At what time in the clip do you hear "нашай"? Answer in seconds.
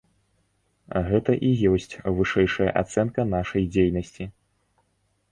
3.35-3.67